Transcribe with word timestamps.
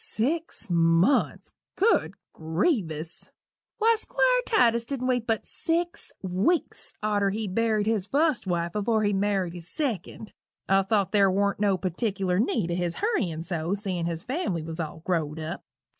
Six 0.03 0.67
months! 0.67 1.51
Good 1.75 2.15
grievous! 2.33 3.29
Why, 3.77 3.95
Squire 3.99 4.41
Titus 4.47 4.83
dident 4.87 5.07
wait 5.07 5.27
but 5.27 5.45
six 5.45 6.11
weeks 6.23 6.95
arter 7.03 7.29
he 7.29 7.47
buried 7.47 7.85
his 7.85 8.07
fust 8.07 8.47
wife 8.47 8.73
afore 8.73 9.03
he 9.03 9.13
married 9.13 9.53
his 9.53 9.67
second. 9.69 10.33
I 10.67 10.81
thought 10.81 11.11
ther 11.11 11.29
wa'n't 11.29 11.59
no 11.59 11.77
partickler 11.77 12.39
need 12.39 12.71
o' 12.71 12.75
his 12.75 12.95
hurryin' 12.95 13.43
so, 13.43 13.75
seein' 13.75 14.07
his 14.07 14.23
family 14.23 14.63
was 14.63 14.79
all 14.79 15.03
grow'd 15.05 15.39
up. 15.39 15.63